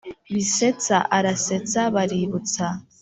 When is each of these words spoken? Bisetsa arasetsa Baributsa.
Bisetsa 0.33 0.97
arasetsa 1.17 1.81
Baributsa. 1.93 2.67